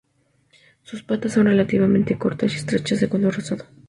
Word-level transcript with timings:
Sus 0.81 1.03
patas 1.03 1.33
son 1.33 1.45
relativamente 1.45 2.17
cortas 2.17 2.53
y 2.53 2.57
estrechas 2.57 2.97
y 2.97 3.01
de 3.01 3.09
color 3.09 3.35
rosado. 3.35 3.65